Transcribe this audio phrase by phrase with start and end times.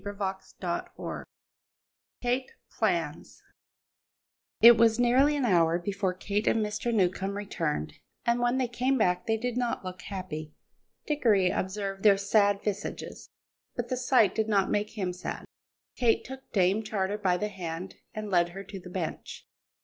[0.03, 1.23] CHAPTER VII
[2.23, 3.43] KATE PLANS
[4.59, 6.91] It was nearly an hour before Kate and Mr.
[6.91, 7.93] Newcombe returned,
[8.25, 10.55] and when they came back they did not look happy.
[11.05, 13.29] Dickory observed their sad visages,
[13.75, 15.45] but the sight did not make him sad.
[15.95, 19.47] Kate took Dame Charter by the hand and led her to the bench.